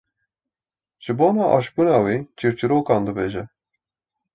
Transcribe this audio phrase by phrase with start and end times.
[1.03, 3.43] ji bona aşbûna wî çîrçîrokan dibêje.